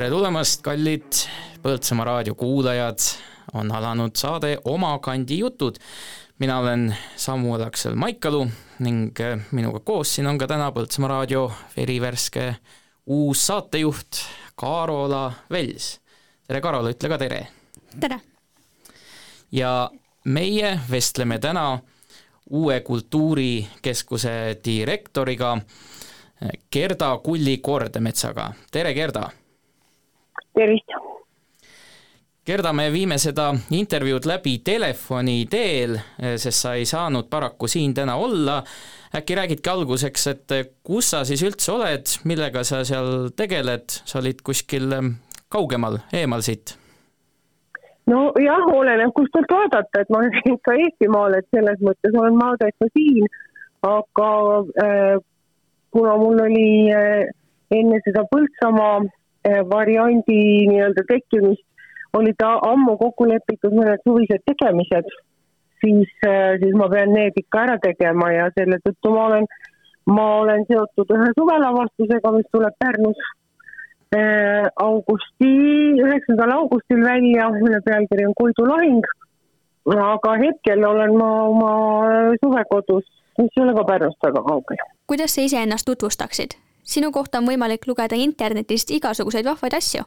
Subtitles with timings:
[0.00, 1.16] tere tulemast, kallid
[1.60, 3.02] Põltsamaa raadio kuulajad,
[3.52, 5.76] on alanud saade Oma kandi jutud.
[6.38, 8.46] mina olen Samuel Aksel Maikalu
[8.78, 12.56] ning äh, minuga koos siin on ka täna Põltsamaa raadio verivärske
[13.06, 14.22] uus saatejuht
[14.56, 16.00] Karola Vels.
[16.46, 17.46] tere, Karola, ütle ka tere!
[18.00, 18.20] tere!
[19.52, 19.90] ja
[20.24, 21.78] meie vestleme täna
[22.50, 25.58] uue kultuurikeskuse direktoriga
[26.72, 29.28] Gerda Kulli-Kordemetsaga, tere Gerda!
[30.56, 30.94] Tervist!
[32.46, 35.98] Gerda, me viime seda intervjuud läbi telefoni teel,
[36.40, 38.62] sest sa ei saanud paraku siin täna olla.
[39.14, 44.42] äkki räägidki alguseks, et kus sa siis üldse oled, millega sa seal tegeled, sa olid
[44.42, 44.88] kuskil
[45.48, 46.80] kaugemal, eemal siit?
[48.10, 52.52] nojah, oleneb kust poolt vaadata, et ma olen ikka Eestimaal, et selles mõttes olen ma
[52.60, 53.28] täitsa siin,
[53.86, 54.30] aga
[54.84, 55.16] äh,
[55.94, 57.30] kuna mul oli äh,
[57.74, 59.00] enne seda Põltsamaa
[59.44, 60.38] variandi
[60.68, 61.64] nii-öelda tekkimist,
[62.12, 65.10] olid ammu kokku lepitud mõned suvised tegemised,
[65.80, 69.50] siis, äh, siis ma pean need ikka ära tegema ja selle tõttu ma olen,
[70.10, 73.28] ma olen seotud ühe suvelavastusega, mis tuleb Pärnus
[74.16, 75.50] Äh, augusti,
[76.02, 79.04] üheksandal augustil välja, mille pealkiri on Koidu lahing.
[79.86, 81.70] aga hetkel olen ma oma
[82.42, 83.06] suvekodus,
[83.38, 84.82] mis ei ole ka Pärnust väga kaugel.
[85.06, 86.58] kuidas sa iseennast tutvustaksid?
[86.90, 90.06] Sinu kohta on võimalik lugeda internetist igasuguseid vahvaid asju,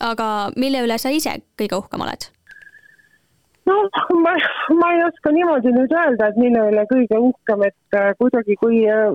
[0.00, 2.30] aga mille üle sa ise kõige uhkem oled?
[3.68, 3.76] no
[4.24, 4.32] ma,
[4.80, 8.82] ma ei oska niimoodi nüüd öelda, et mille üle kõige uhkem, et äh, kuidagi, kui
[8.90, 9.06] äh,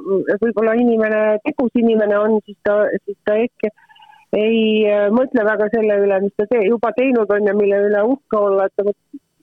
[0.43, 3.67] võib-olla inimene, tegus inimene on, siis ta, siis ta ehk
[4.37, 8.07] ei äh, mõtle väga selle üle, mis ta te juba teinud on ja mille üle
[8.13, 8.95] uhke olla, et ta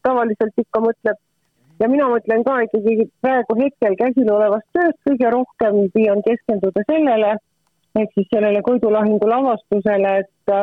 [0.08, 1.20] tavaliselt ikka mõtleb
[1.82, 7.34] ja mina mõtlen ka ikkagi praegu hetkel käsil olevast tööst kõige rohkem püüan keskenduda sellele,
[8.00, 10.56] ehk siis sellele Koidu lahingu lavastusele, et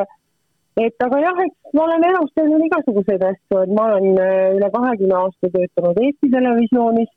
[0.80, 4.70] et aga jah, eks ma olen elus teinud igasuguseid asju, et ma olen äh, üle
[4.76, 7.12] kahekümne aasta töötanud Eesti Televisioonis,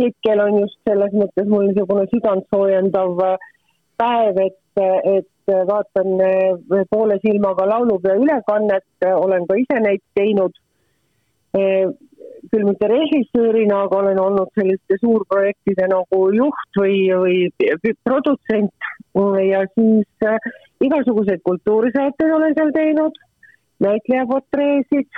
[0.00, 3.48] hetkel on just selles mõttes mul niisugune südantsoojendav äh,
[3.98, 4.82] päev, et,
[5.18, 6.20] et vaatan
[6.92, 10.54] poole silmaga laulupeo ülekannet, olen ka ise neid teinud.
[11.56, 18.90] Küll mitte režissöörina, aga olen olnud selliste suurprojektide nagu juht või, või produtsent
[19.50, 20.38] ja siis äh,
[20.80, 23.18] igasuguseid kultuurisaateid olen seal teinud,
[23.82, 25.08] näitlejaportreesid,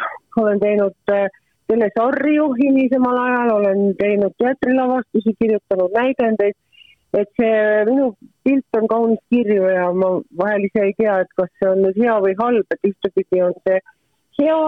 [0.41, 1.27] olen teinud äh,
[1.69, 6.59] telesarju hilisemal ajal, olen teinud teatrilavastusi, kirjutanud näidendeid.
[7.21, 7.55] Et see
[7.89, 8.13] minu
[8.47, 11.99] pilt on kaunis kirju ja ma vahel ise ei tea, et kas see on nüüd
[11.99, 13.81] hea või halb, et ühtepidi on see
[14.39, 14.61] hea,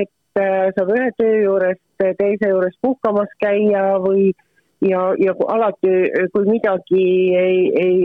[0.00, 4.32] et äh, saab ühe töö juurest teise juures puhkamas käia või
[4.90, 5.92] ja, ja alati,
[6.34, 7.04] kui midagi
[7.38, 7.96] ei, ei,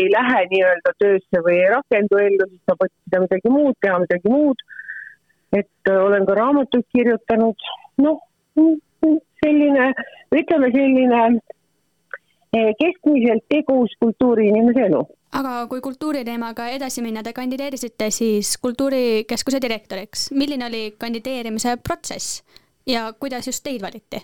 [0.00, 4.32] ei lähe nii-öelda töösse või ei rakendu ellu, siis saab otsida midagi muud, teha midagi
[4.32, 4.64] muud.
[5.54, 7.66] et äh, olen ka raamatuid kirjutanud,
[8.02, 8.22] noh,
[9.44, 9.92] selline,
[10.34, 11.20] ütleme selline
[12.54, 15.00] Eh, keskmiselt tegus kultuuriinimese elu.
[15.34, 20.28] aga kui kultuuriteemaga edasi minna, te kandideerisite siis Kultuurikeskuse direktoriks.
[20.30, 22.44] milline oli kandideerimise protsess
[22.86, 24.22] ja kuidas just teid valiti?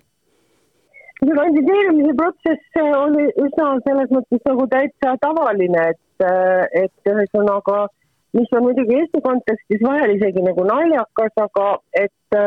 [1.20, 6.26] See kandideerimise protsess oli üsna selles mõttes nagu täitsa tavaline, et,
[6.84, 7.86] et ühesõnaga,
[8.38, 12.41] mis on muidugi Eesti kontekstis vahel isegi nagu naljakas, aga et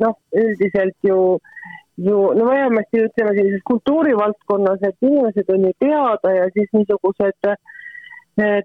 [0.00, 1.70] noh, üldiselt ju äh,
[2.06, 7.50] ju no vähemasti ütleme sellises kultuurivaldkonnas, et inimesed on ju teada ja siis niisugused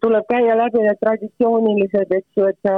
[0.04, 2.76] tuleb käia läbi need traditsioonilised, eks ju, et sa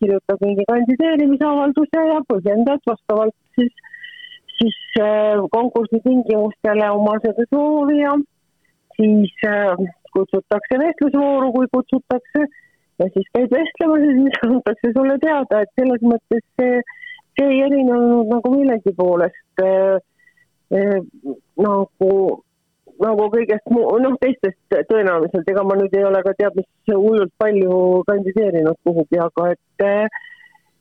[0.00, 3.74] kirjutad mingi kandideerimisavalduse ja põhjendad vastavalt siis,
[4.58, 8.14] siis eh, konkursi tingimustele oma seda soovi ja
[8.96, 9.34] siis
[10.16, 12.46] kutsutakse vestlusvooru, kui kutsutakse.
[12.96, 16.78] Ja siis käid vestlemas ja siis antakse sulle teada, et selles mõttes see
[17.36, 19.96] see ei erinenud nagu millegi poolest äh,
[20.72, 21.00] äh,
[21.60, 22.12] nagu,
[23.04, 27.34] nagu kõigest muu, noh, teistest tõenäoliselt, ega ma nüüd ei ole ka teab mis hullult
[27.42, 30.22] palju kandideerinud kuhugi, aga et äh,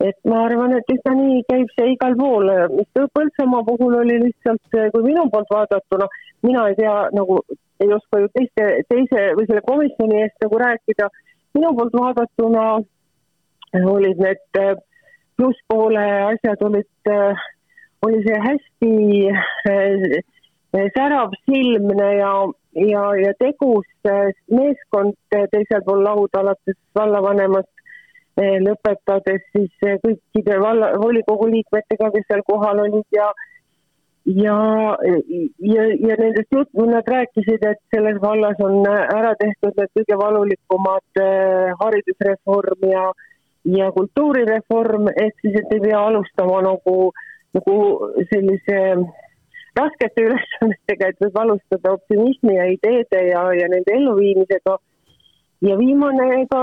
[0.03, 4.63] et ma arvan, et üsna nii käib see igal pool, mis Põltsamaa puhul oli lihtsalt,
[4.93, 6.07] kui minu poolt vaadatuna,
[6.43, 7.39] mina ei tea nagu,
[7.83, 11.09] ei oska ju teiste, teise või selle komisjoni eest nagu rääkida,
[11.55, 12.65] minu poolt vaadatuna
[13.95, 14.75] olid need äh,
[15.35, 17.47] plusspoole asjad olid, äh,
[18.07, 18.91] oli see hästi
[20.95, 22.31] särav silmne ja,
[22.75, 23.87] ja, ja tegus
[24.51, 27.71] meeskond teisel pool lauda, alates vallavanemast
[28.37, 29.71] lõpetades siis
[30.03, 33.29] kõikide valla, volikogu liikmetega, kes seal kohal olid ja
[34.25, 34.57] ja,
[35.59, 41.21] ja, ja nendest juttu, nad rääkisid, et selles vallas on ära tehtud need kõige valulikumad
[41.21, 43.05] äh, haridusreform ja,
[43.77, 47.11] ja kultuurireform, ehk siis, et ei pea alustama nagu,
[47.57, 47.77] nagu
[48.31, 48.81] sellise
[49.77, 54.77] raskete ülesannetega, et võib alustada optimismi ja ideede ja, ja nende elluviimisega.
[55.61, 56.61] Ja viimane ka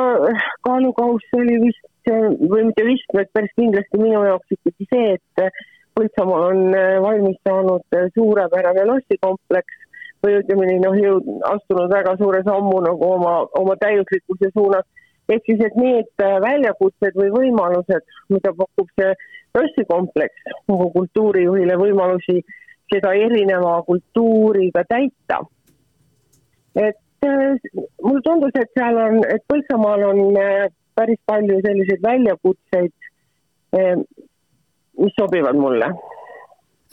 [0.67, 5.53] kaalukauss oli vist, või mitte vist, vaid päris kindlasti minu jaoks ikkagi see, et
[5.93, 9.81] Põltsamaal on äh, valmis saanud äh, suurepärane lossikompleks
[10.25, 14.87] või ütleme nii, noh, jõud, astunud väga suure sammu nagu oma, oma täiuslikkuse suunas.
[15.29, 19.13] ehk siis, et need äh, väljakutsed või võimalused, mida pakub see
[19.59, 22.41] lossikompleks nagu kultuurijuhile võimalusi
[22.93, 25.43] seda erineva kultuuriga täita.
[26.75, 30.23] et mulle tundus, et seal on, et Põltsamaal on
[30.99, 32.93] päris palju selliseid väljakutseid
[34.99, 35.87] mis sobivad mulle.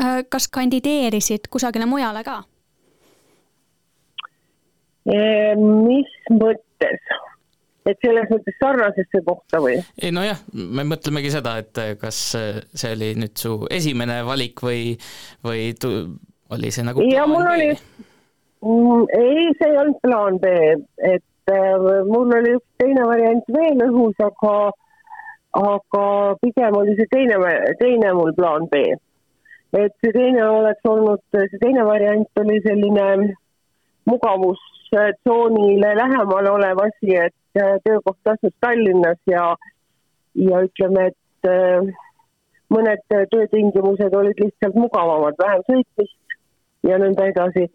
[0.01, 2.43] Äh, kas kandideerisid kusagile mujale ka?
[5.09, 7.13] mis mõttes?
[7.89, 9.79] et selles mõttes sarnasesse kohta või?
[10.03, 14.91] ei nojah, me mõtlemegi seda, et kas see oli nüüd su esimene valik või,
[15.47, 15.89] või tu,
[16.53, 17.71] oli see nagu ja mul oli,
[18.61, 20.45] ei, see ei olnud plaan B,
[20.97, 24.55] et äh, mul oli üks teine variant veel õhus, aga
[25.59, 26.03] aga
[26.41, 27.37] pigem oli see teine,
[27.79, 28.83] teine mul plaan B.
[29.79, 33.07] et see teine oleks olnud, see teine variant oli selline
[34.09, 39.55] mugavustsoonile lähemal olev asi, et äh, töökoht asus Tallinnas ja,
[40.35, 41.91] ja ütleme, et äh,
[42.69, 46.39] mõned töötingimused olid lihtsalt mugavamad, vähem sõitmist
[46.89, 47.69] ja nõnda edasi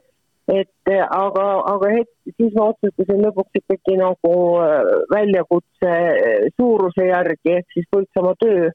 [0.49, 7.09] et eh, aga, aga hetk, siis ma otsustasin lõpuks ikkagi nagu eh, väljakutse eh, suuruse
[7.09, 8.69] järgi, ehk siis Põltsamaa töö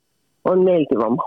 [0.49, 1.19] on meeldivam.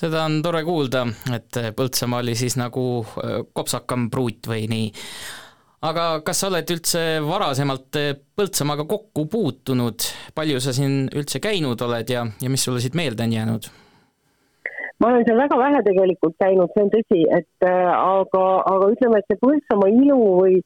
[0.00, 1.04] seda on tore kuulda,
[1.34, 3.04] et Põltsamaa oli siis nagu
[3.52, 4.88] kopsakam pruut või nii.
[5.90, 8.00] aga kas sa oled üldse varasemalt
[8.36, 13.28] Põltsamaaga kokku puutunud, palju sa siin üldse käinud oled ja, ja mis sulle siit meelde
[13.28, 13.72] on jäänud?
[15.00, 19.20] Ma olen seal väga vähe tegelikult käinud, see on tõsi, et äh, aga, aga ütleme,
[19.20, 20.58] et see Põltsamaa ilu või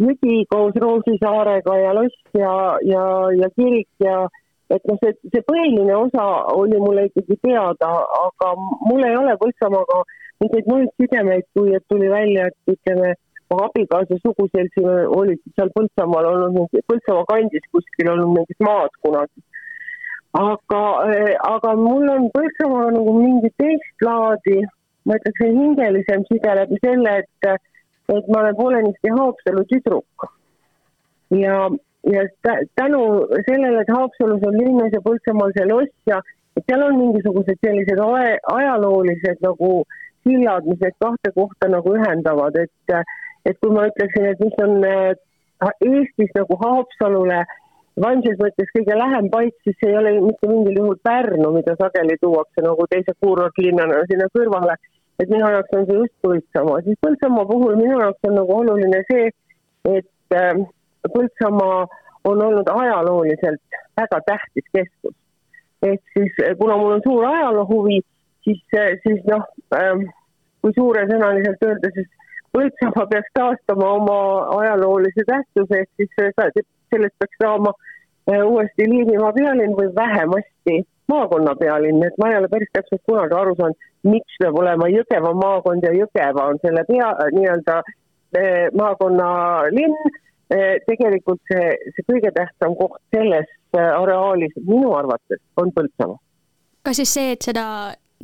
[0.00, 2.52] jõgi koos Roosisaarega ja loss ja,
[2.86, 3.02] ja,
[3.36, 4.22] ja kirik ja
[4.70, 7.90] et noh, see, see põhiline osa oli mulle ikkagi teada,
[8.20, 8.52] aga
[8.86, 10.04] mul ei ole Põltsamaaga
[10.40, 13.12] mingeid muid sidemeid, kui et tuli välja, et ütleme,
[13.50, 14.88] mu abikaasa suguseltsil
[15.18, 19.49] olid seal Põltsamaal olnud, Põltsamaa kandis kuskil olnud mingid maad kunagi
[20.32, 24.60] aga, eh, aga mul on Põltsamaaga nagu mingi teist laadi,
[25.04, 27.62] ma ütleksin hingelisem side läbi selle, et,
[28.14, 30.28] et ma olen poolenisti Haapsalu tüdruk.
[31.30, 31.68] ja,
[32.12, 32.22] ja
[32.74, 33.00] tänu
[33.46, 36.20] sellele, et Haapsalus on linnas ja Põltsamaal see loss ja
[36.56, 39.84] et seal on mingisugused sellised ajaloolised nagu
[40.26, 42.94] sillad, mis neid kahte kohta nagu ühendavad, et,
[43.46, 45.14] et kui ma ütleksin, et mis on eh,
[45.84, 47.58] Eestis nagu Haapsalule äh,
[47.98, 52.64] vaimses mõttes kõige lähem paik, siis ei ole mitte mingil juhul Pärnu, mida sageli tuuakse
[52.64, 54.76] nagu teise kuurortlinnana sinna kõrvale.
[55.20, 59.02] et minu jaoks on see just Põltsamaa, siis Põltsamaa puhul minu jaoks on nagu oluline
[59.10, 59.26] see,
[59.96, 60.62] et äh,
[61.14, 61.82] Põltsamaa
[62.24, 65.16] on olnud ajalooliselt väga tähtis keskus.
[65.82, 68.00] ehk siis kuna mul on suur ajaloohuvi,
[68.44, 68.64] siis,
[69.04, 69.44] siis noh
[69.76, 70.08] äh,,
[70.62, 72.08] kui suuresõnaliselt öelda, siis
[72.56, 74.20] Põltsamaa peaks taastama oma
[74.60, 76.10] ajaloolise tähtsuse, ehk siis
[76.90, 80.80] sellest peaks saama äh, uuesti Liivimaa pealinn või vähemasti
[81.10, 85.32] maakonna pealinn, et ma ei ole päris täpselt kunagi aru saanud, miks peab olema Jõgeva
[85.34, 89.30] maakond ja Jõgeva on selle pea, nii-öelda äh, maakonna
[89.74, 89.96] linn.
[90.50, 93.46] Äh, tegelikult see, see kõige tähtsam koht selles
[93.78, 96.18] areaalis minu arvates on Põltsamaa.
[96.82, 97.64] kas siis see, et seda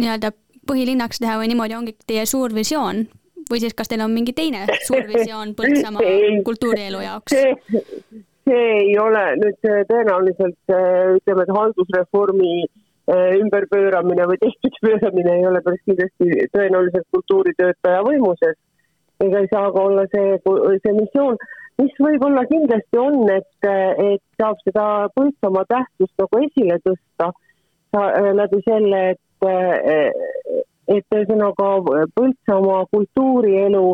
[0.01, 0.33] nii-öelda
[0.67, 3.05] põhilinnaks teha või niimoodi ongi teie suur visioon
[3.51, 6.17] või siis kas teil on mingi teine suur visioon Põltsamaa
[6.49, 7.37] kultuurielu jaoks?
[7.37, 9.59] see ei ole nüüd
[9.91, 10.75] tõenäoliselt
[11.19, 18.57] ütleme, et haldusreformi äh, ümberpööramine või teistpidi ei ole päris kindlasti tõenäoliselt kultuuritöötaja võimuses.
[19.21, 20.37] ega ei saa ka olla see,
[20.85, 21.39] see missioon,
[21.81, 23.69] mis võib-olla kindlasti on, et,
[24.13, 24.87] et saab seda
[25.17, 30.13] Põltsamaa tähtsust nagu esile tõsta äh, läbi selle, et, äh,
[30.99, 31.73] et ühesõnaga
[32.15, 33.89] Põltsamaa kultuurielu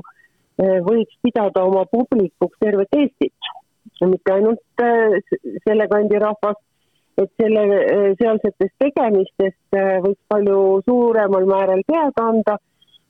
[0.62, 3.52] võiks pidada oma publikuks tervet Eestit
[4.00, 5.18] mitte ainult äh,
[5.66, 6.62] selle kandi rahvast,
[7.18, 12.56] et selle, äh, sealsetest tegemistest äh, võiks palju suuremal määral teada anda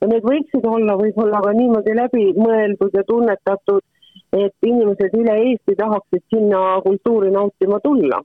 [0.02, 3.84] ja need võiksid olla võib-olla ka niimoodi läbi mõeldud ja tunnetatud,
[4.36, 8.20] et inimesed üle Eesti tahaksid sinna kultuuri nautima tulla.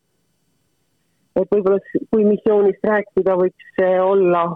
[1.38, 1.78] et võib-olla
[2.12, 4.48] kui missioonist rääkida, võiks see olla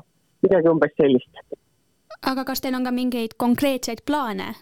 [0.41, 1.61] midagi umbes sellist
[2.21, 4.53] aga kas teil on ka mingeid konkreetseid plaane?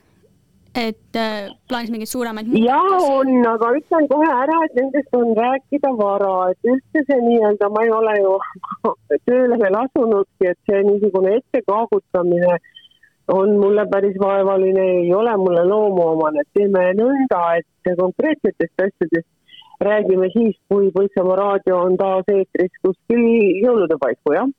[0.78, 5.92] Et äh, plaanis mingeid suuremaid jaa, on, aga ütlen kohe ära, et nendest on rääkida
[5.98, 8.36] vara, et üldse see nii-öelda, ma ei ole ju
[9.30, 12.60] tööle veel asunudki, et see niisugune ettekaagutamine
[13.34, 19.30] on mulle päris vaevaline, ei ole mulle loomuomane, et teeme nõnda, et konkreetsetest asjadest
[19.86, 23.22] räägime siis, kui Põltsamaa raadio on taas eetris kuskil
[23.64, 24.50] jõulude paiku, jah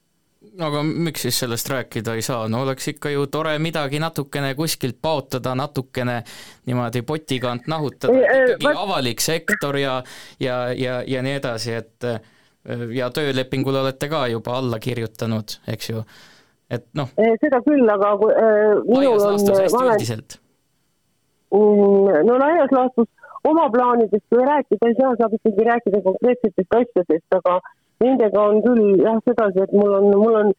[0.67, 4.99] aga miks siis sellest rääkida ei saa, no oleks ikka ju tore midagi natukene kuskilt
[5.03, 6.21] paotada, natukene
[6.67, 8.83] niimoodi potikant nahutada, ikkagi võt...
[8.85, 10.01] avalik sektor ja,
[10.41, 12.11] ja, ja, ja nii edasi, et
[12.95, 16.05] ja töölepingule olete ka juba alla kirjutanud, eks ju,
[16.71, 17.09] et noh.
[17.17, 19.41] seda küll, aga äh, minul on.
[19.87, 20.41] üldiselt.
[21.51, 23.09] Mm, no laias laastus
[23.49, 27.57] oma plaanidest kui rääkida ei saa, saab ikkagi rääkida konkreetsetest asjadest, aga
[28.05, 30.53] nendega on küll jah sedasi, et mul on, mul on,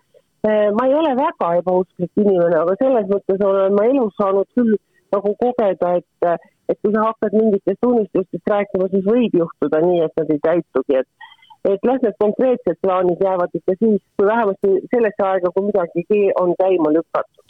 [0.47, 4.77] eh, ma ei ole väga ebausklik inimene, aga selles mõttes olen ma elus saanud küll
[5.15, 6.39] nagu kogeda, et,
[6.71, 11.01] et kui sa hakkad mingitest unistustest rääkima, siis võib juhtuda nii, et nad ei täitugi,
[11.03, 11.29] et
[11.69, 16.55] et las need konkreetsed plaanid jäävad ikka siis, kui vähemasti sellesse aega, kui midagi on
[16.57, 17.45] käima lükatud.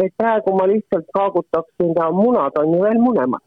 [0.00, 3.42] et praegu ma lihtsalt kaagutaksin ja munad on ju veel munemad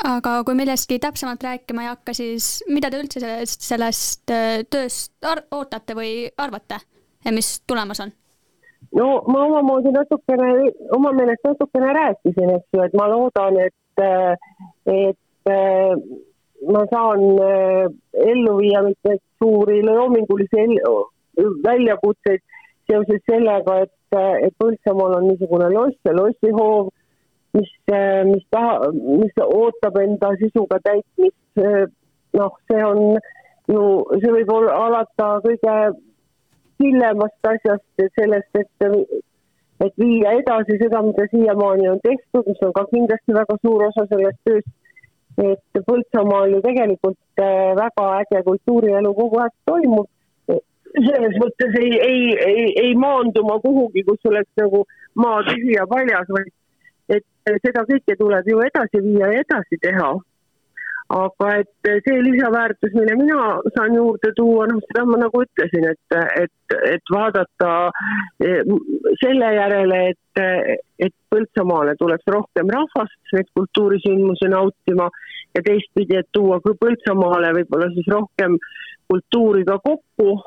[0.00, 5.12] aga kui millestki täpsemalt rääkima ei hakka, siis mida te üldse sellest, sellest äh, tööst
[5.52, 6.80] ootate või arvate
[7.30, 8.12] mis tulemas on?
[8.98, 14.02] no ma omamoodi natukene, oma meelest natukene rääkisin, eks ju, et ma loodan, et,
[14.90, 15.94] et äh,
[16.68, 17.86] ma saan äh,
[18.26, 20.66] ellu viia mitmeid suuri loomingulisi
[21.64, 22.42] väljakutseid
[22.90, 26.90] seoses sellega, et, et Põltsamaal on niisugune loss ja lossihoov
[27.52, 31.60] mis, äh, mis taha, mis ootab enda sisuga täitmist.
[31.60, 31.86] Äh,
[32.38, 33.18] noh, see on
[33.68, 33.82] ju,
[34.20, 35.76] see võib olla alata kõige
[36.82, 38.86] hillemast asjast, sellest, et,
[39.84, 44.06] et viia edasi seda, mida siiamaani on tehtud, mis on ka kindlasti väga suur osa
[44.10, 44.72] sellest tööst.
[45.42, 50.08] et Põltsamaal ju tegelikult äh, väga äge kultuurielu kogu aeg toimub.
[50.92, 54.82] selles mõttes ei, ei, ei, ei maandu ma kuhugi, kus oleks nagu
[55.16, 56.50] maa tühi ja paljas, vaid
[57.18, 60.12] et seda kõike tuleb ju edasi viia ja edasi teha.
[61.12, 63.40] aga et see lisaväärtus, mille mina
[63.74, 67.72] saan juurde tuua, noh, seda ma nagu ütlesin, et, et, et vaadata
[68.40, 68.62] eh,
[69.20, 70.42] selle järele, et,
[71.04, 75.10] et Põltsamaale tuleks rohkem rahvast neid kultuurisündmusi nautima
[75.52, 78.56] ja teistpidi, et tuua ka Põltsamaale võib-olla siis rohkem
[79.12, 80.38] kultuuri ka kokku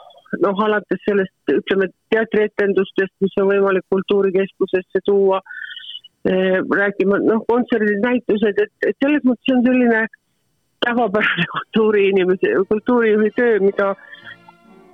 [0.42, 5.42] noh, alates sellest, ütleme, teatrietendustest, mis on võimalik kultuurikeskusesse tuua
[6.26, 10.06] rääkima, noh, kontserdid, näitused, et, et selles mõttes on selline
[10.86, 13.94] tavapärane kultuuriinimese, kultuurijuhi töö, mida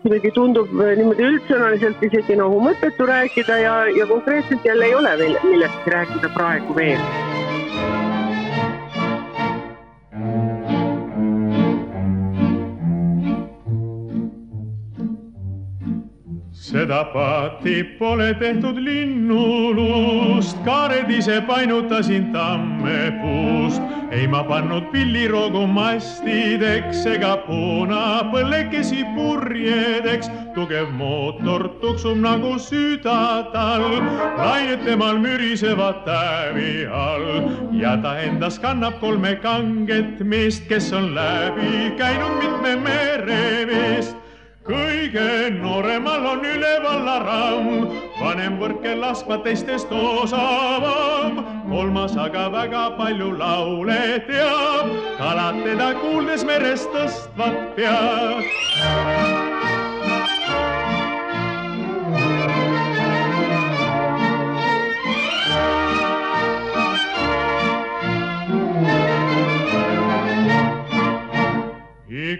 [0.01, 5.37] kuidagi tundub niimoodi üldsõnaliselt isegi nagu mõttetu rääkida ja, ja konkreetselt jälle ei ole veel
[5.45, 7.50] millestki rääkida praegu veel
[16.71, 23.81] seda paati pole tehtud linnulust, kaared ise painutasin tammepuust.
[24.11, 30.31] ei ma pannud pilliroogu mastideks ega punapõllekesi purjedeks.
[30.55, 33.19] tugev mootor tuksub nagu süda
[33.51, 33.83] tal,
[34.39, 37.51] lained temal mürisevad tävi all
[37.83, 44.21] ja ta endas kannab kolme kanget meest, kes on läbi käinud mitme meremeest
[44.67, 46.10] kõige nooremal
[47.15, 47.87] aramm,
[48.19, 51.43] vanem võrke laskma teistest osavam.
[51.71, 59.50] kolmas aga väga palju laule teab, kalad teda kuuldes merest tõstvad pead.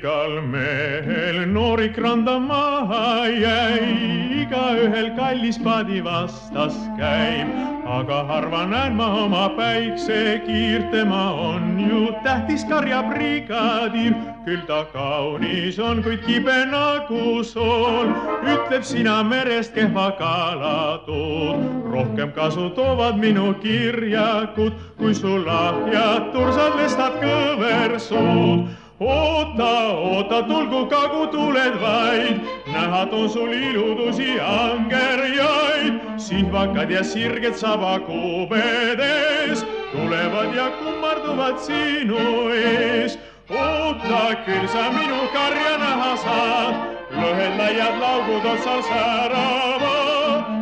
[0.01, 7.51] Igal mehel noorik randa maha jäi, igaühel kallis paadi vastas käib,
[7.85, 16.01] aga harva näen ma oma päiksekiirt, tema on ju tähtis karjabrigadiir, küll ta kaunis on,
[16.01, 18.09] kuid kibe nagu sool,
[18.41, 21.61] ütleb sina merest kehva kala tood,
[21.93, 31.81] rohkem kasu toovad minu kirjakud, kui su lahjad tursad lestad kõversuud oota, oota, tulgu kagutuled
[31.81, 32.41] vaid,
[32.73, 43.19] näha toon sul iludusi angerjaid, sihvakad ja sirged sabakubedes tulevad ja kummarduvad sinu ees.
[43.49, 46.75] oota, küll sa minu karja näha saad,
[47.17, 50.00] lõhed laiad laugud otsas säravad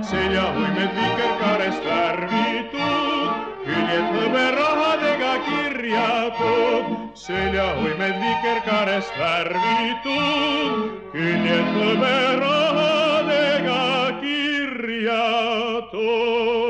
[0.10, 3.32] seljahõimed vikerkaarest värvitud,
[3.66, 6.86] küljed hõberahadega kirjatud,
[7.26, 10.80] seljahõimed vikerkaarest värvitud,
[11.14, 13.84] küljed hõberahadega
[14.24, 16.69] kirjatud.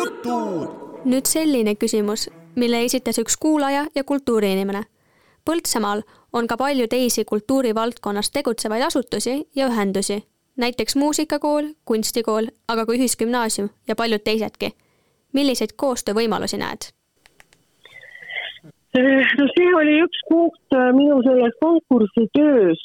[0.00, 0.68] Jutud.
[1.04, 4.82] nüüd selline küsimus, mille esitas üks kuulaja ja kultuuriinimene.
[5.48, 6.02] Põltsamaal
[6.36, 10.20] on ka palju teisi kultuurivaldkonnas tegutsevaid asutusi ja ühendusi,
[10.56, 14.72] näiteks muusikakool, kunstikool, aga ka ühisgümnaasium ja paljud teisedki.
[15.32, 16.90] milliseid koostöövõimalusi näed?
[19.38, 22.80] no see oli üks punkt äh, minu selles konkursi töös,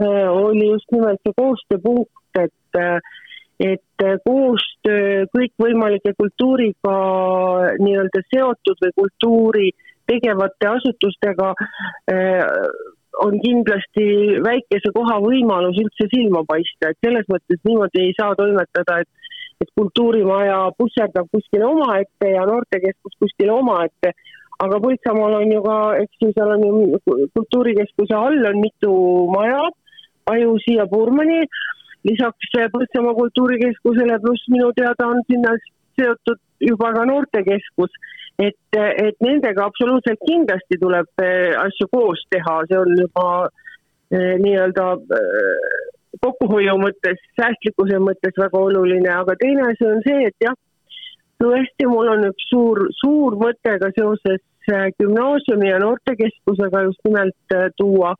[0.00, 2.10] äh, oli just nimelt see koostööpunkt,
[2.40, 3.00] et äh,
[3.60, 6.96] et äh, koostöö kõikvõimalike kultuuriga
[7.82, 9.68] nii-öelda seotud või kultuuri
[10.10, 11.52] tegevate asutustega
[12.10, 12.40] äh,
[13.20, 14.06] on kindlasti
[14.44, 19.10] väikese koha võimalus üldse silma paista, et selles mõttes niimoodi ei saa toimetada, et
[19.60, 24.14] et kultuurimaja pusserdab kuskile omaette ja noortekeskus kuskile omaette,
[24.64, 27.00] aga Põltsamaal on ju ka, eks ju, seal on ju
[27.36, 28.94] kultuurikeskuse all on mitu
[29.34, 29.60] maja,
[30.30, 31.42] Ajusi ja Purmani
[32.08, 35.56] lisaks Põltsamaa kultuurikeskusele, pluss minu teada on sinna
[35.98, 37.92] seotud juba ka noortekeskus,
[38.40, 43.26] et, et nendega absoluutselt kindlasti tuleb eh, asju koos teha, see on juba
[44.14, 44.86] eh, nii-öelda
[45.18, 45.78] eh,
[46.24, 50.56] kokkuhoiu mõttes, säästlikkuse mõttes väga oluline, aga teine asi on see, et jah,
[51.40, 54.42] tõesti, mul on üks suur, suur mõte ka seoses
[55.00, 58.12] gümnaasiumi ja noortekeskusega just nimelt tuua,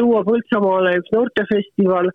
[0.00, 2.08] tuua Põltsamaale üks noortefestival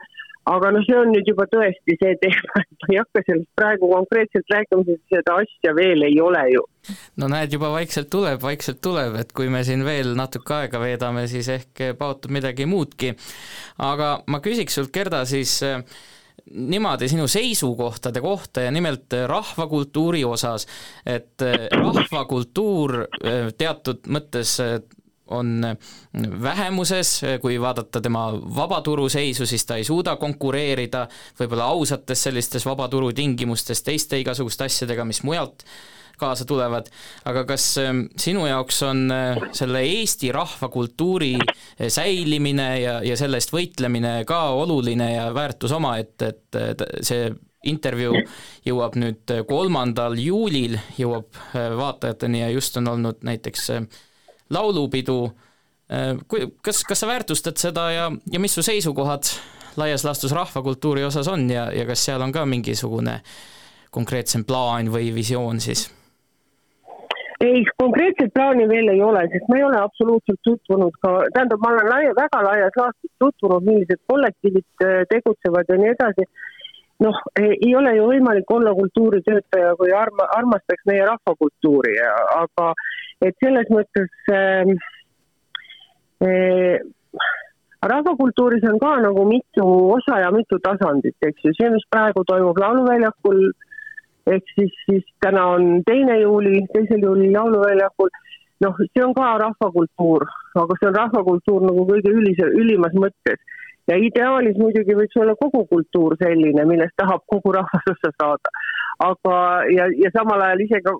[0.49, 3.89] aga noh, see on nüüd juba tõesti see teema, et ma ei hakka sellest praegu
[3.91, 6.65] konkreetselt rääkima, sest seda asja veel ei ole ju.
[7.21, 11.27] no näed, juba vaikselt tuleb, vaikselt tuleb, et kui me siin veel natuke aega veedame,
[11.31, 13.13] siis ehk paotub midagi muudki.
[13.89, 15.83] aga ma küsiks sult, Gerda, siis äh,
[16.49, 20.65] niimoodi sinu seisukohtade kohta ja nimelt rahvakultuuri osas,
[21.05, 23.03] et äh, rahvakultuur
[23.57, 24.57] teatud mõttes
[25.35, 25.75] on
[26.41, 31.05] vähemuses, kui vaadata tema vabaturu seisu, siis ta ei suuda konkureerida
[31.39, 35.65] võib-olla ausates sellistes vabaturu tingimustes teiste igasuguste asjadega, mis mujalt
[36.19, 36.89] kaasa tulevad,
[37.25, 43.39] aga kas ähm, sinu jaoks on äh, selle Eesti rahvakultuuri äh, säilimine ja, ja selle
[43.39, 47.29] eest võitlemine ka oluline ja väärtus omaette, et see
[47.69, 48.21] intervjuu
[48.67, 53.69] jõuab nüüd kolmandal juulil, jõuab äh, vaatajateni ja just on olnud näiteks
[54.49, 55.19] laulupidu,
[55.91, 56.17] äh,
[56.62, 59.31] kas, kas sa väärtustad seda ja, ja mis su seisukohad
[59.77, 63.21] laias laastus rahvakultuuri osas on ja, ja kas seal on ka mingisugune
[63.91, 65.88] konkreetsem plaan või visioon siis?
[67.39, 71.71] ei, konkreetset plaani veel ei ole, sest ma ei ole absoluutselt tutvunud ka, tähendab, ma
[71.73, 76.27] olen laia, väga laias laastus tutvunud, millised kollektiivid äh, tegutsevad ja nii edasi.
[77.03, 81.95] Noh, ei ole ju võimalik olla kultuuritöötaja, kui arma, armastaks meie rahvakultuuri,
[82.35, 82.71] aga
[83.25, 84.73] et selles mõttes äh,
[86.25, 86.79] äh,
[87.93, 92.59] rahvakultuuris on ka nagu mitu osa ja mitu tasandit, eks ju, see, mis praegu toimub
[92.59, 93.45] Lauluväljakul,
[94.29, 98.12] ehk siis, siis täna on teine juuli, teisel juulil Lauluväljakul,
[98.65, 100.27] noh, see on ka rahvakultuur,
[100.59, 103.39] aga see on rahvakultuur nagu kõige ülise, ülimas mõttes
[103.89, 108.52] ja ideaalis muidugi võiks olla kogu kultuur selline, millest tahab kogu rahvas osa saada.
[108.99, 109.36] aga,
[109.71, 110.93] ja, ja samal ajal ise ka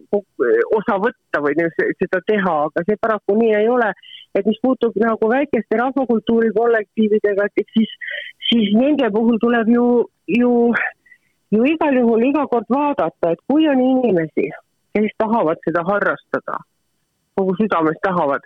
[0.78, 1.58] osa võtta või
[2.00, 3.90] seda teha, aga see paraku nii ei ole.
[4.38, 7.92] et mis puutub nagu väikeste rahvakultuuri kollektiividega, et siis,
[8.50, 9.86] siis nende puhul tuleb ju,
[10.38, 10.52] ju,
[11.58, 14.48] ju igal juhul iga kord vaadata, et kui on inimesi,
[14.94, 16.62] kes tahavad seda harrastada,
[17.36, 18.46] kogu südamest tahavad,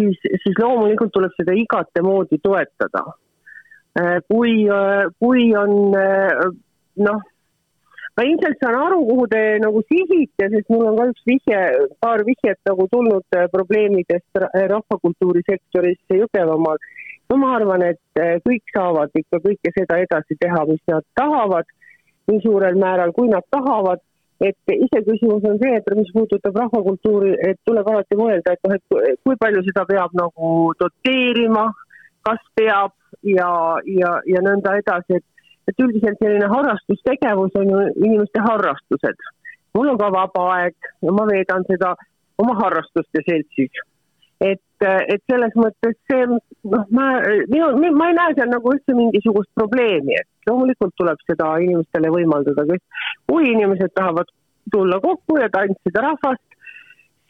[0.00, 3.27] siis, siis loomulikult tuleb seda igatemoodi toetada Äh,
[4.28, 6.46] kui, äh, kui on äh,
[7.02, 7.20] noh,
[8.16, 11.60] ma ilmselt saan aru, kuhu te nagu sihite, sest mul on ka üks vihje,
[12.02, 14.42] paar vihjet nagu tulnud probleemidest
[14.74, 16.82] rahvakultuuri sektoris Jõgevamaal.
[17.30, 21.68] no ma arvan, et kõik saavad ikka kõike seda edasi teha, mis nad tahavad,
[22.28, 24.02] nii suurel määral, kui nad tahavad
[24.40, 29.20] et iseküsimus on see, et mis puudutab rahvakultuuri, et tuleb alati mõelda, et noh, et
[29.26, 31.64] kui palju seda peab nagu doteerima,
[32.26, 33.50] kas peab ja,
[34.00, 35.26] ja, ja nõnda edasi, et,
[35.70, 39.26] et üldiselt selline harrastustegevus on ju inimeste harrastused.
[39.74, 41.94] mul on ka vaba aeg ja ma veedan seda
[42.38, 43.84] oma harrastuste seltsis.
[44.40, 46.26] et et selles mõttes see,
[46.72, 47.06] noh, ma,
[47.50, 52.66] minu, ma ei näe seal nagu üldse mingisugust probleemi, et loomulikult tuleb seda inimestele võimaldada,
[52.68, 54.30] kes, kui inimesed tahavad
[54.70, 56.44] tulla kokku ja tantsida rahvast,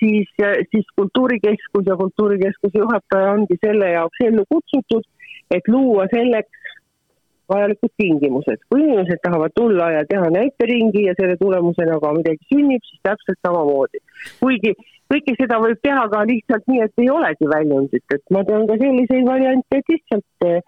[0.02, 0.28] siis,
[0.70, 5.06] siis Kultuurikeskus ja Kultuurikeskuse juhataja ongi selle jaoks ellu kutsutud,
[5.50, 6.58] et luua selleks
[7.48, 8.61] vajalikud tingimused.
[8.68, 13.40] kui inimesed tahavad tulla ja teha näiteringi ja selle tulemusena ka midagi sünnib, siis täpselt
[13.46, 14.02] samamoodi.
[14.40, 14.74] kuigi
[15.12, 18.76] kõike seda võib teha ka lihtsalt nii, et ei olegi väljundit, et ma tean ka
[18.82, 20.61] selliseid variante, et lihtsalt eh,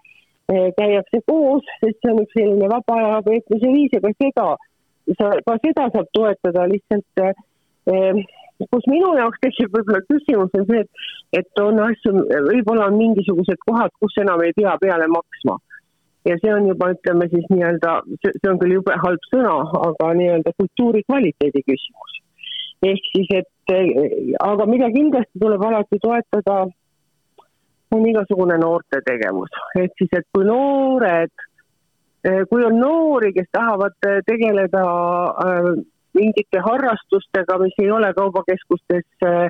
[0.79, 4.47] käiakse koos, sest see on üks selline vaba aja veetmise viis ja ka seda,
[5.45, 8.23] ka seda saab toetada lihtsalt eh,
[8.71, 11.03] kus minu jaoks tekib võib-olla küsimus on see, et,
[11.41, 12.13] et on asju,
[12.51, 15.57] võib-olla on mingisugused kohad, kus enam ei pea peale maksma
[16.25, 17.93] ja see on juba, ütleme siis nii-öelda,
[18.25, 19.55] see on küll jube halb sõna,
[19.87, 22.19] aga nii-öelda kultuuri kvaliteedi küsimus.
[22.85, 23.73] ehk siis, et
[24.41, 26.65] aga mida kindlasti tuleb alati toetada,
[27.91, 31.33] on igasugune noorte tegevus, ehk siis, et kui noored,
[32.49, 33.97] kui on noori, kes tahavad
[34.27, 34.83] tegeleda
[35.45, 35.71] äh,
[36.17, 39.47] mingite harrastustega, mis ei ole kaubakeskustes äh,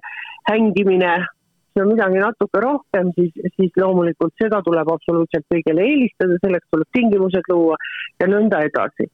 [0.49, 1.13] hängimine
[1.71, 6.89] see on midagi natuke rohkem, siis, siis loomulikult seda tuleb absoluutselt kõigile eelistada, selleks tuleb
[6.97, 7.77] tingimused luua
[8.19, 9.07] ja nõnda edasi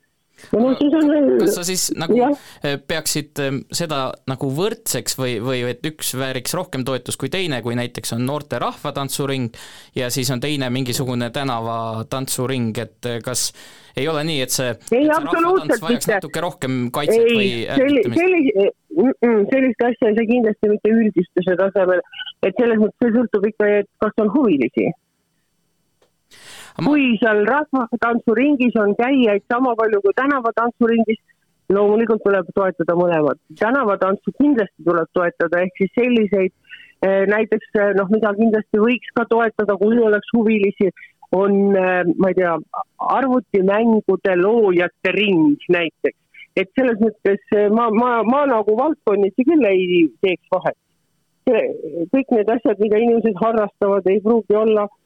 [0.53, 1.29] no siis on veel.
[1.41, 2.29] kas sa siis nagu ja.
[2.63, 7.61] Eh, peaksid eh, seda nagu võrdseks või, või et üks vääriks rohkem toetust kui teine,
[7.65, 9.49] kui näiteks on noorte rahvatantsuring
[9.97, 13.49] ja siis on teine mingisugune tänavatantsuring, et eh, kas
[13.97, 16.13] ei ole nii, et see, ei, vajaks mitte.
[16.13, 18.21] natuke rohkem kaitset ei, või ärgitamist?
[18.21, 18.69] sellise,
[19.49, 22.05] sellist asja ei saa kindlasti mitte üldistuse tasemel,
[22.45, 24.91] et selles mõttes see sõltub ikka, et kas on huvilisi
[26.85, 31.19] kui seal rahvatantsuringis on käijaid sama palju kui tänavatantsuringis,
[31.73, 33.39] loomulikult tuleb toetada mõlemat.
[33.59, 36.53] tänavatantsu kindlasti tuleb toetada, ehk siis selliseid
[37.01, 40.91] eh, näiteks eh, noh, mida kindlasti võiks ka toetada, kui oleks huvilisi,
[41.31, 42.53] on, eh, ma ei tea,
[43.17, 46.19] arvutimängude loojate ring näiteks.
[46.57, 50.77] et selles mõttes ma, ma, ma nagu valdkonniti küll ei teeks vahet.
[52.13, 55.05] kõik need asjad, mida inimesed harrastavad, ei pruugi olla Eh,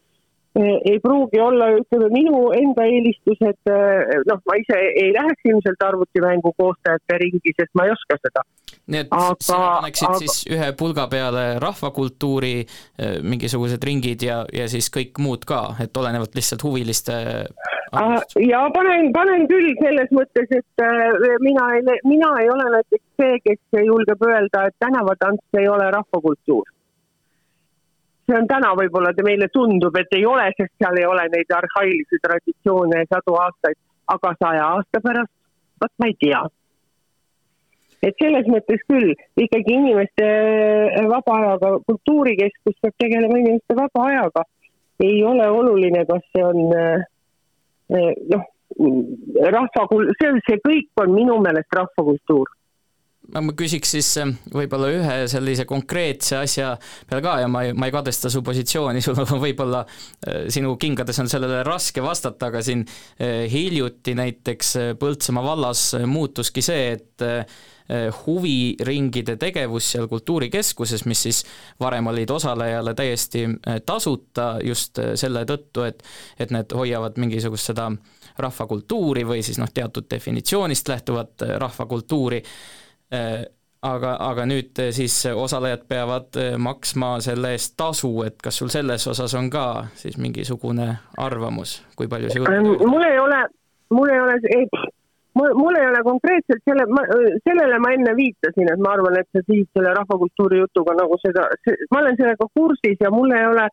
[0.60, 6.52] ei pruugi olla, ütleme minu enda eelistused, eh, noh, ma ise ei läheks ilmselt arvutimängu
[6.58, 8.44] koostajate ringi, sest ma ei oska seda.
[8.92, 10.20] nii et aga, sina paneksid aga...
[10.20, 15.98] siis ühe pulga peale rahvakultuuri eh, mingisugused ringid ja, ja siis kõik muud ka, et
[15.98, 17.16] olenevalt lihtsalt huviliste
[18.44, 20.84] ja panen, panen küll selles mõttes, et
[21.44, 26.68] mina ei, mina ei ole näiteks see, kes julgeb öelda, et tänavatants ei ole rahvakultuur
[28.32, 32.20] see on täna võib-olla meile tundub, et ei ole, sest seal ei ole neid arhailisi
[32.24, 33.78] traditsioone sadu aastaid,
[34.16, 35.34] aga saja aasta pärast,
[35.84, 36.42] vot ma ei tea.
[38.02, 44.46] et selles mõttes küll ikkagi inimeste äh, vaba ajaga, kultuurikeskus peab tegelema inimeste vaba ajaga.
[45.02, 47.04] ei ole oluline, kas see on äh,
[47.94, 48.48] äh, noh,
[49.58, 49.86] rahva,
[50.22, 52.50] see, see kõik on minu meelest rahvakultuur
[53.40, 56.74] ma küsiks siis äh, võib-olla ühe sellise konkreetse asja
[57.08, 59.84] peale ka ja ma ei, ma ei kadesta su positsiooni, sul on võib-olla,
[60.28, 66.64] äh, sinu kingades on sellele raske vastata, aga siin äh, hiljuti näiteks Põltsamaa vallas muutuski
[66.64, 67.24] see, et
[68.22, 71.42] huviringide tegevus seal kultuurikeskuses, mis siis
[71.82, 73.44] varem olid osalejale täiesti
[73.86, 76.00] tasuta just selle tõttu, et
[76.40, 77.90] et need hoiavad mingisugust seda
[78.40, 82.40] rahvakultuuri või siis noh, teatud definitsioonist lähtuvat rahvakultuuri
[83.82, 88.72] aga, aga nüüd äh, siis osalejad peavad äh, maksma selle eest tasu, et kas sul
[88.74, 89.66] selles osas on ka
[89.98, 93.44] siis mingisugune arvamus, kui palju see jutt mul ei ole,
[93.94, 94.38] mul ei ole,
[95.38, 96.86] mul, mul ei ole konkreetselt selle,
[97.48, 101.48] sellele ma enne viitasin, et ma arvan, et sa sihid selle rahvakultuuri jutuga nagu seda,
[101.92, 103.70] ma olen sellega kursis ja mul ei ole,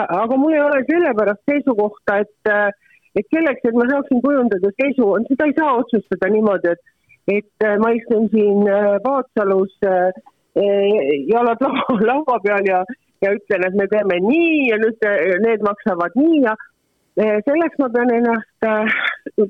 [0.00, 2.54] aga mul ei ole sellepärast seisukohta, et
[3.18, 6.90] et selleks, et ma saaksin kujundada seisu, seda ei saa otsustada niimoodi, et
[7.28, 10.12] et äh, ma istun siin äh, Paatsalus äh,
[11.28, 12.82] jalad laua, laua peal ja,
[13.22, 15.06] ja ütlen, et me teeme nii ja nüüd
[15.44, 16.56] need maksavad nii ja
[17.20, 18.66] selleks ma pean ennast,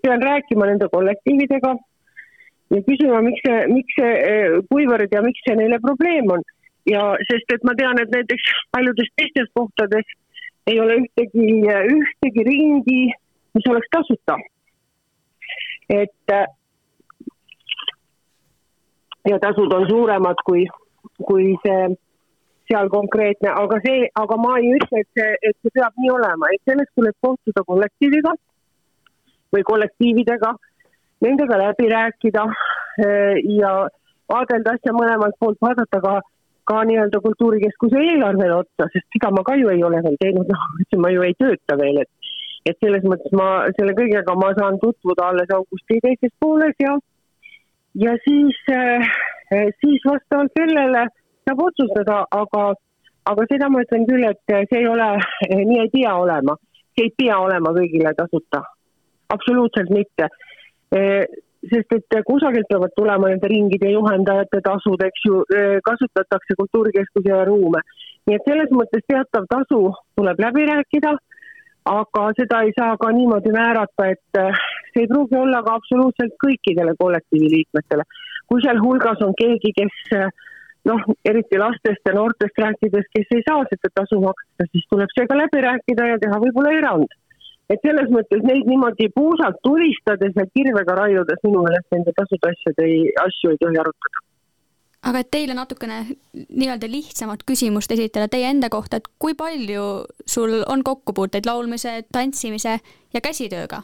[0.02, 1.74] pean rääkima nende kollektiividega
[2.74, 6.42] ja küsima, miks see, miks see, kuivõrd ja miks see neile probleem on.
[6.90, 10.16] ja sest, et ma tean, et näiteks paljudes teistes kohtades
[10.70, 11.48] ei ole ühtegi,
[11.94, 13.02] ühtegi ringi,
[13.56, 14.36] mis oleks tasuta.
[15.90, 16.34] et
[19.28, 20.64] ja tasud on suuremad kui,
[21.26, 21.90] kui see
[22.70, 26.50] seal konkreetne, aga see, aga ma ei ütle, et see, et see peab nii olema,
[26.54, 28.34] et sellest tuleb kohtuda kollektiiviga
[29.50, 30.52] või kollektiividega,
[31.26, 32.44] nendega läbi rääkida
[33.04, 33.72] eh, ja
[34.30, 36.14] vaadelda asja mõlemalt poolt, vaadata ka,
[36.70, 40.96] ka nii-öelda kultuurikeskuse eelarvele otsa, sest seda ma ka ju ei ole veel teinud, noh,
[41.02, 42.10] ma ju ei tööta veel, et
[42.68, 46.92] et selles mõttes ma selle kõigega ma saan tutvuda alles augusti teises pooles ja
[47.94, 48.56] ja siis,
[49.80, 51.06] siis vastavalt sellele
[51.48, 52.64] saab otsustada, aga,
[53.30, 55.08] aga seda ma ütlen küll, et see ei ole,
[55.50, 56.56] nii ei pea olema,
[56.94, 58.62] see ei pea olema kõigile tasuta,
[59.34, 60.28] absoluutselt mitte.
[61.70, 65.42] Sest et kusagilt peavad tulema nende ringide juhendajate tasud, eks ju,
[65.84, 67.82] kasutatakse kultuurikeskuse ruume.
[68.28, 69.82] nii et selles mõttes teatav tasu
[70.16, 71.12] tuleb läbi rääkida,
[71.88, 74.40] aga seda ei saa ka niimoodi määrata, et
[74.92, 78.04] see ei pruugi olla ka absoluutselt kõikidele kollektiivi liikmetele.
[78.50, 80.16] kui sealhulgas on keegi, kes
[80.90, 85.26] noh, eriti lastest ja noortest rääkides, kes ei saa seda tasu maksta, siis tuleb see
[85.30, 87.10] ka läbi rääkida ja teha võib-olla erand
[87.70, 92.86] et selles mõttes neid niimoodi puusalt tulistades ja kirvega raiudes minu meelest nende tasude asjade
[92.86, 94.24] ei, asju ei tohi arutada.
[95.08, 96.00] Aga et teile natukene
[96.34, 99.86] nii-öelda lihtsamat küsimust esitada teie enda kohta, et kui palju
[100.28, 102.78] sul on kokkupuuteid laulmise, tantsimise
[103.14, 103.82] ja käsitööga?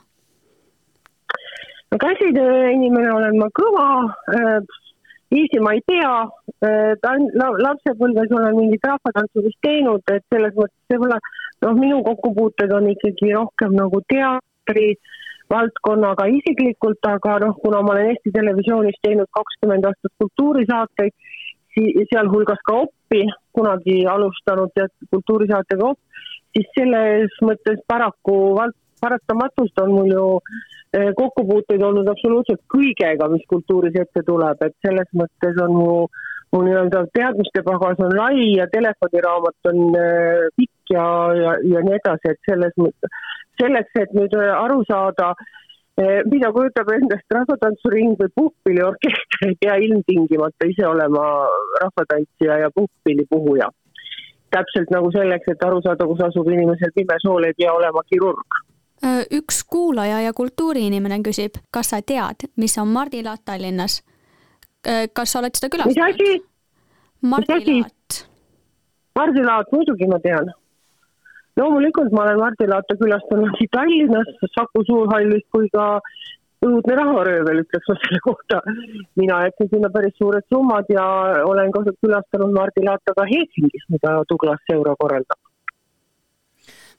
[1.91, 3.87] no käsitöö inimene olen ma kõva
[4.35, 4.61] äh,,
[5.33, 6.13] viisi ma ei tea
[6.67, 11.21] äh,, ta-, lapsepõlves olen mingit rahvatantsu vist teinud, et selles mõttes võib-olla
[11.65, 14.97] noh, minu kokkupuuted on ikkagi rohkem nagu teatri
[15.51, 21.15] valdkonnaga isiklikult, aga noh, kuna ma olen Eesti Televisioonis teinud kakskümmend aastat kultuurisaateid,
[22.11, 23.23] sealhulgas ka oppi,
[23.55, 24.73] kunagi alustanud
[25.13, 26.01] kultuurisaatega opp,
[26.57, 30.27] siis selles mõttes paraku vald-, paratamatult on mul ju
[30.97, 35.91] eh, kokkupuuteid olnud absoluutselt kõigega, mis kultuuris ette tuleb, et selles mõttes on mu
[36.53, 41.07] mu nii-öelda teadmiste pagas on lai ja telefoniraamat on äh, pikk ja,
[41.43, 43.23] ja, ja nii edasi, et selles mõttes,
[43.61, 45.33] selleks, et nüüd äh, aru saada,
[46.01, 51.27] äh, mida kujutab endast rahvatantsuring või puhkpilliorkester, ei pea ilmtingimata ise olema
[51.83, 53.69] rahvatantsija ja puhkpillipuhuja.
[54.57, 58.63] täpselt nagu selleks, et aru saada, kus asub inimesel pime sool, ei pea olema kirurg
[59.37, 64.16] üks kuulaja ja kultuuriinimene küsib, kas sa tead, mis on Mardi laat Tallinnas Äh,
[65.16, 65.96] kas sa oled seda külastanud?
[65.96, 66.44] mis asi?
[67.27, 68.22] Mardi Laat.
[69.16, 70.53] Mardi Laat, muidugi ma tean.
[71.57, 75.87] loomulikult ma olen Mardi Laata külastanud nii Tallinnas, Saku Suurhallis kui ka
[76.66, 78.61] õudne raharöövel, ütleks ma selle kohta.
[79.16, 81.05] mina jätsin sinna päris suured summad ja
[81.49, 85.40] olen ka külastanud Mardi Laata ka Helsingis, mida Douglas Euro korraldab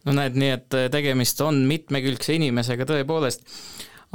[0.06, 3.44] no näed, nii et tegemist on mitmekülgse inimesega tõepoolest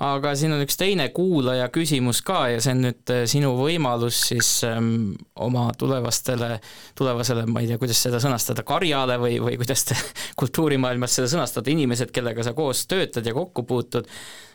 [0.00, 4.22] aga siin on üks teine kuulaja küsimus ka ja see on nüüd äh, sinu võimalus
[4.31, 5.12] siis ähm,
[5.44, 6.55] oma tulevastele,
[6.98, 9.98] tulevasele, ma ei tea, kuidas seda sõnastada, karjale või, või kuidas te
[10.40, 14.09] kultuurimaailmas seda sõnastate, inimesed, kellega sa koos töötad ja kokku puutud,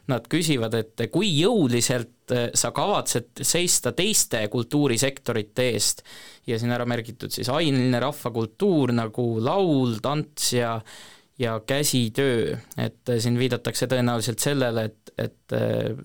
[0.07, 6.01] nad küsivad, et kui jõuliselt äh, sa kavatsed seista teiste kultuurisektorite eest.
[6.47, 10.77] Ja siin ära märgitud siis aineline rahvakultuur nagu laul, tants ja
[11.39, 15.97] ja käsitöö, et äh, siin viidatakse tõenäoliselt sellele, et, et äh,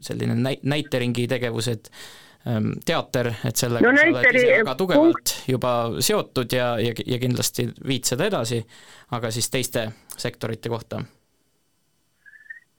[0.00, 1.90] selline näit-, näiteringi tegevused,
[2.48, 7.70] ähm, teater, et sellega no, sa oled väga tugevalt juba seotud ja, ja, ja kindlasti
[7.86, 8.60] viid seda edasi,
[9.16, 11.02] aga siis teiste sektorite kohta?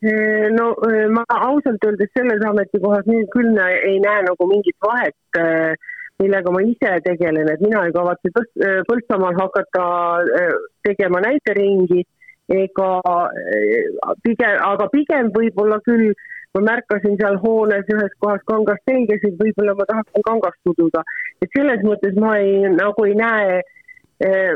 [0.01, 0.71] no
[1.13, 5.75] ma ausalt öeldes selles ametikohas nüüd küll ei näe nagu mingit vahet äh,
[6.21, 8.31] millega ma ise tegelen, et mina ei kavatse
[8.87, 9.85] Põltsamaal hakata
[10.41, 10.51] äh,
[10.87, 12.03] tegema näiteringi
[12.51, 16.11] ega äh, pigem, aga pigem võib-olla küll
[16.55, 21.03] ma märkasin seal hoones ühes kohas kangast selgesid, võib-olla ma tahaksin kangast ududa.
[21.41, 23.61] et selles mõttes ma ei, nagu ei näe
[24.27, 24.55] eh,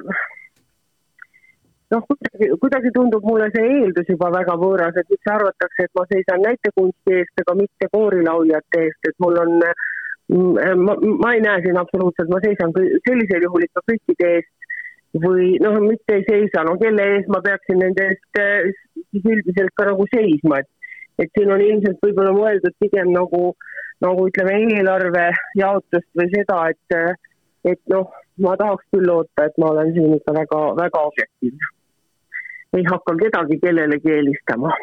[1.93, 6.05] noh, kuidagi, kuidagi tundub mulle see eeldus juba väga võõras, et üldse arvatakse, et ma
[6.11, 11.41] seisan näitekunsti eest, aga mitte koorilauljate eest, et mul on äh, äh, ma, ma ei
[11.43, 12.73] näe siin absoluutselt, ma seisan
[13.07, 14.71] sellisel juhul ikka kõikide eest
[15.23, 19.87] või noh, mitte ei seisa, no kelle ees ma peaksin nende eest siis üldiselt ka
[19.91, 20.71] nagu seisma, et
[21.23, 23.53] et siin on ilmselt võib-olla mõeldud pigem nagu,
[24.03, 28.09] nagu ütleme, eelarve jaotust või seda, et et noh,
[28.43, 31.71] ma tahaks küll loota, et ma olen siin ikka väga, väga objektiivne.
[32.75, 34.73] ei hakka kedagi kellelegi eelistama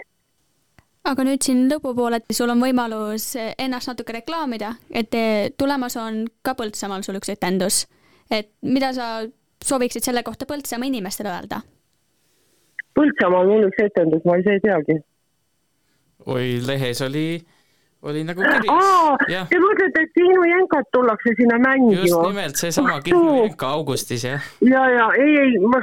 [1.05, 5.15] aga nüüd siin lõpupoole, et sul on võimalus ennast natuke reklaamida, et
[5.59, 7.87] tulemas on ka Põltsamaal sul üks etendus.
[8.31, 9.27] et mida sa
[9.65, 11.63] sooviksid selle kohta Põltsamaa inimestele öelda?
[12.97, 15.01] Põltsamaal mul üks etendus, ma ise ei teagi.
[16.27, 17.27] oi, lehes oli,
[18.03, 19.49] oli nagu kirjas.
[19.51, 22.05] Te mõtlete, et Kihnu Jenkat tullakse sinna mängima?
[22.07, 24.53] just nimelt, seesama Kihnu Jenka augustis, jah.
[24.63, 25.83] ja, ja ei, ei, ma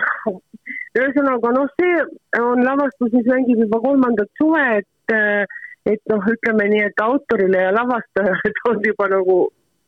[0.97, 1.97] ühesõnaga noh, see
[2.41, 5.47] on lavastus, mis mängib juba kolmandat suve, et et,
[5.93, 9.37] et noh, ütleme nii, et autorile ja lavastajale ta on juba nagu,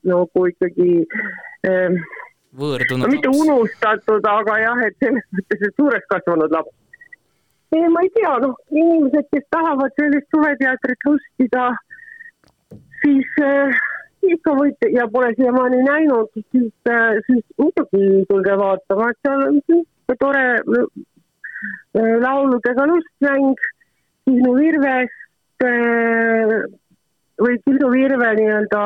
[0.08, 0.90] nagu ikkagi
[1.70, 2.02] äh,
[2.58, 6.74] võõrdunud no, mitte unustatud, aga jah, et selles mõttes, et suureks kasvanud laps.
[7.76, 11.70] ei, ma ei tea, noh, inimesed, kes tahavad sellist suveteatrit lustida,
[13.04, 13.80] siis äh,
[14.36, 19.62] ikka võite ja pole siiamaani näinud, siis äh,, siis muidugi tulge vaatama, et seal on
[19.64, 23.56] sihuke tore äh, lauludega lustmäng
[24.26, 26.62] Kihnu Virvest äh,
[27.42, 28.84] või Kihnu Virve nii-öelda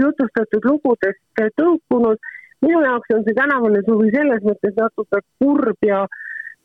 [0.00, 2.18] jutustatud lugudest tõukunud.
[2.60, 6.02] minu jaoks on see tänavune suvi selles mõttes natuke kurb ja,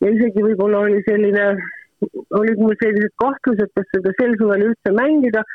[0.04, 1.46] ja isegi võib-olla oli selline,
[2.36, 5.46] olid mul sellised kahtlused, kas seda sel suvel üldse mängida,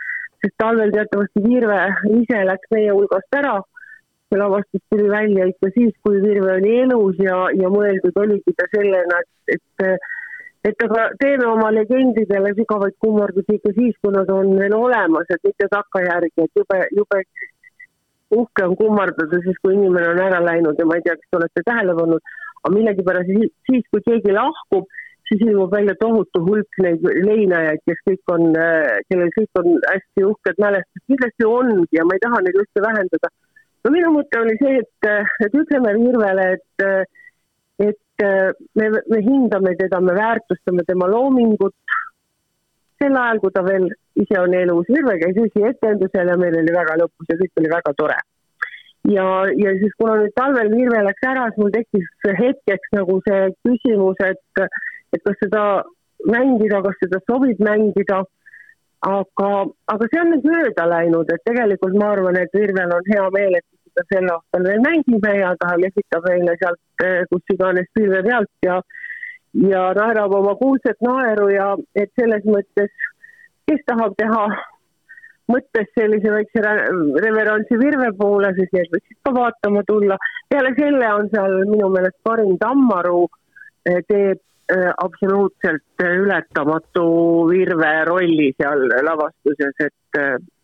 [0.41, 1.83] sest talvel teatavasti Virve
[2.23, 3.59] ise läks meie hulgast ära
[4.31, 8.69] see lavastus tuli välja ikka siis, kui Virve oli elus ja, ja mõeldud oligi ta
[8.75, 9.21] sellena,
[9.55, 10.09] et, et
[10.69, 15.41] et aga teeme oma legendidele sügavaid kummardusi ikka siis, kui nad on veel olemas, et
[15.47, 17.23] mitte takkajärgi, et jube, jube
[18.37, 21.41] uhke on kummardada siis, kui inimene on ära läinud ja ma ei tea, kas te
[21.41, 23.33] olete tähele pannud, aga millegipärast
[23.71, 24.87] siis, kui keegi lahkub,
[25.31, 28.51] siis ilmub välja tohutu hulk neid leinajaid, kes kõik on,
[29.09, 33.33] kellel kõik on hästi uhked mälestused, kindlasti ongi ja ma ei taha neid üldse vähendada.
[33.85, 35.11] No minu mõte oli see, et,
[35.47, 37.09] et ütleme Virvele, et
[37.81, 38.25] et
[38.77, 41.75] me, me hindame teda, me väärtustame tema loomingut.
[43.01, 43.87] sel ajal, kui ta veel
[44.21, 47.71] ise on elus, Virve käis üksi etendusel ja meil oli väga lõbus ja kõik oli
[47.73, 48.19] väga tore.
[49.09, 49.25] ja,
[49.63, 54.21] ja siis, kuna nüüd talvel Virve läks ära, siis mul tekkis hetkeks nagu see küsimus,
[54.27, 54.65] et,
[55.17, 55.65] et kas seda
[56.29, 58.21] mängida, kas seda sobib mängida
[59.09, 59.51] aga,
[59.93, 63.57] aga see on nüüd mööda läinud, et tegelikult ma arvan, et Virvel on hea meel,
[63.61, 68.23] et ta sel aastal veel mängime ja ta lehvitab meile sealt eh, kus iganes pilve
[68.27, 68.81] pealt ja
[69.71, 72.93] ja naerab oma kuulsat naeru ja et selles mõttes,
[73.67, 74.45] kes tahab teha
[75.51, 76.63] mõttes sellise väikse
[77.25, 80.19] reverantsi Virve poole, siis need võiksid ka vaatama tulla.
[80.49, 83.25] peale selle on seal minu meelest Karin Tammaru
[83.89, 84.39] eh, teeb
[84.71, 87.05] absoluutselt ületamatu
[87.51, 90.21] Virve rolli seal lavastuses, et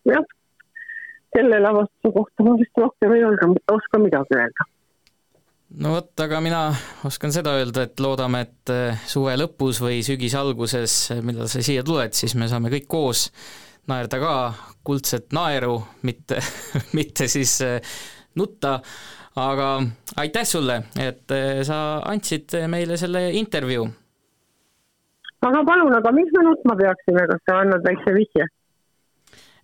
[0.07, 0.23] jah,
[1.35, 4.67] selle lavastuse kohta ma vist rohkem ei olda, oska midagi öelda.
[5.83, 6.61] no vot, aga mina
[7.09, 8.73] oskan seda öelda, et loodame, et
[9.11, 13.27] suve lõpus või sügise alguses, millal sa siia tuled, siis me saame kõik koos
[13.91, 14.33] naerda ka
[14.87, 16.39] kuldset naeru, mitte
[16.97, 17.59] mitte siis
[18.37, 18.77] nutta,
[19.37, 19.69] aga
[20.17, 23.87] aitäh sulle, et eh, sa andsid meile selle intervjuu.
[25.47, 28.47] aga palun, aga miks me nutma peaksime, kas sa annad väikse vihje?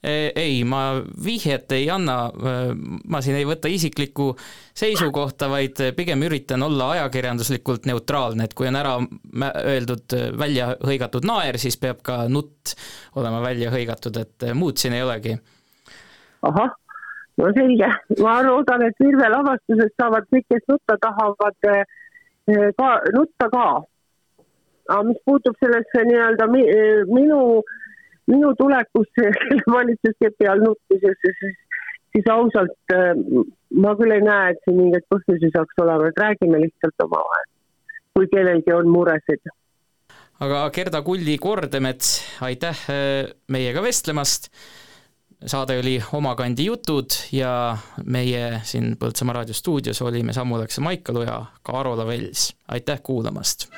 [0.03, 2.17] ei, ma vihjet ei anna,
[3.07, 4.33] ma siin ei võta isiklikku
[4.75, 8.97] seisukohta, vaid pigem üritan olla ajakirjanduslikult neutraalne, et kui on ära
[9.63, 12.75] öeldud välja hõigatud naer, siis peab ka nutt
[13.15, 15.37] olema välja hõigatud, et muud siin ei olegi.
[16.51, 16.75] ahah,
[17.41, 17.89] no selge,
[18.21, 21.57] ma loodan, et Virve lavastusest saavad kõik, kes nutta tahavad,
[22.77, 23.67] ka nutta ka.
[24.89, 27.79] aga mis puutub sellesse nii-öelda minu äh,
[28.27, 29.31] minu tulekusse
[29.75, 31.57] valitsuskepi all nutmisesse, siis,
[32.15, 33.11] siis ausalt äh,
[33.83, 37.49] ma küll ei näe, et siin mingeid põhjusi saaks olema, et räägime lihtsalt omavahel,
[38.15, 39.53] kui kellelgi on muresid.
[40.43, 42.15] aga Gerda Kulli-Kordemets,
[42.47, 44.51] aitäh äh, meiega vestlemast
[45.45, 51.21] saade oli Oma kandi jutud ja meie siin Põltsamaa raadio stuudios olime Sammu Läkse Maikalu
[51.27, 52.53] ja Karola Vels.
[52.67, 53.69] aitäh kuulamast!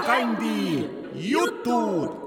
[0.00, 2.19] kandi jutud